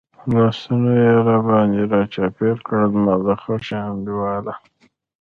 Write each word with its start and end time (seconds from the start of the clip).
لاسونه 0.33 0.91
یې 1.01 1.11
را 1.27 1.37
باندې 1.47 1.81
را 1.91 2.01
چاپېر 2.13 2.55
کړل، 2.65 2.89
زما 2.93 3.35
خوږ 3.41 3.65
انډیواله. 3.87 4.53